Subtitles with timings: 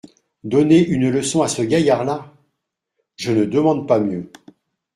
[0.43, 2.33] Donner une leçon à ce gaillard-là…
[3.17, 4.31] je ne demande pas mieux.